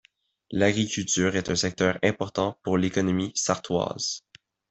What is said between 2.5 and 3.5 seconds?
pour l'économie